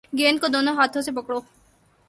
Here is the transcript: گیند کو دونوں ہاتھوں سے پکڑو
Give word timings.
گیند 0.17 0.37
کو 0.41 0.47
دونوں 0.53 0.73
ہاتھوں 0.77 1.01
سے 1.05 1.11
پکڑو 1.17 1.39